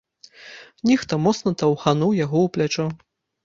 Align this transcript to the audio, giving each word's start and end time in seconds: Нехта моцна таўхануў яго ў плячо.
Нехта 0.93 1.13
моцна 1.27 1.55
таўхануў 1.65 2.19
яго 2.25 2.37
ў 2.43 2.47
плячо. 2.59 2.91